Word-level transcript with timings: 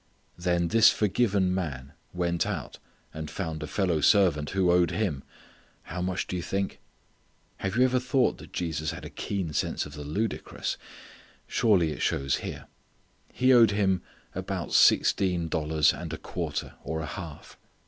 Then 0.35 0.69
this 0.69 0.89
forgiven 0.89 1.53
man 1.53 1.93
went 2.11 2.47
out 2.47 2.79
and 3.13 3.29
found 3.29 3.61
a 3.61 3.67
fellow 3.67 4.01
servant 4.01 4.49
who 4.49 4.71
owed 4.71 4.89
him 4.89 5.23
how 5.83 6.01
much 6.01 6.25
do 6.25 6.35
you 6.35 6.41
think? 6.41 6.79
Have 7.57 7.75
you 7.77 7.83
ever 7.83 7.99
thought 7.99 8.39
that 8.39 8.51
Jesus 8.51 8.89
had 8.89 9.05
a 9.05 9.11
keen 9.11 9.53
sense 9.53 9.85
of 9.85 9.93
the 9.93 10.03
ludicrous? 10.03 10.75
Surely 11.45 11.91
it 11.91 12.01
shows 12.01 12.37
here. 12.37 12.65
He 13.31 13.53
owed 13.53 13.69
him 13.69 14.01
about 14.33 14.73
sixteen 14.73 15.47
dollars 15.47 15.93
and 15.93 16.11
a 16.13 16.17
quarter 16.17 16.73
or 16.83 17.01
a 17.01 17.05
half! 17.05 17.55